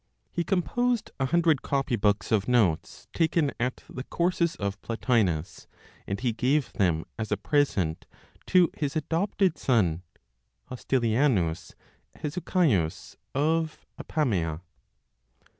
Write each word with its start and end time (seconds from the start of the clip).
He 0.31 0.43
composed 0.43 1.11
a 1.19 1.27
hundred 1.27 1.61
copy 1.61 1.95
books 1.95 2.31
of 2.31 2.47
notes 2.47 3.07
taken 3.13 3.51
at 3.59 3.83
the 3.87 4.03
courses 4.03 4.55
of 4.55 4.81
Plotinos, 4.81 5.67
and 6.07 6.19
he 6.19 6.33
gave 6.33 6.73
them 6.73 7.05
as 7.19 7.31
a 7.31 7.37
present 7.37 8.07
to 8.47 8.71
his 8.75 8.95
adopted 8.95 9.59
son, 9.59 10.01
Hostilianus 10.71 11.75
Hesychius, 12.15 13.15
of 13.35 13.85
Apamea. 13.99 14.61